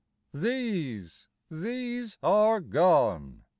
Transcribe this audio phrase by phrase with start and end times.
[0.33, 3.43] These, these are gone.